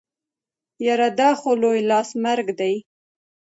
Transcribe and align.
يره 0.85 1.09
دا 1.19 1.29
خو 1.39 1.51
لوی 1.61 1.79
لاس 1.89 2.09
مرګ 2.23 2.47
دی. 2.59 2.75